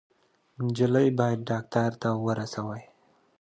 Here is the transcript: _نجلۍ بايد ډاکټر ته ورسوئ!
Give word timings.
_نجلۍ 0.65 1.07
بايد 1.19 1.39
ډاکټر 1.49 1.89
ته 2.01 2.09
ورسوئ! 2.25 2.83